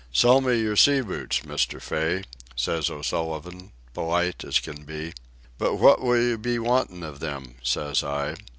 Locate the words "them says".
7.19-8.03